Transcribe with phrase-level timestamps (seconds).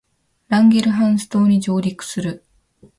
[0.47, 2.43] ランゲルハンス島に上陸する